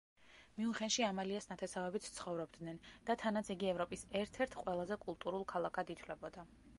[0.59, 6.47] მიუნხენში ამალიას ნათესავებიც ცხოვრობდნენ და თანაც იგი ევროპის ერთ-ერთ ყველაზე კულტურულ ქალაქად ითვლებოდა.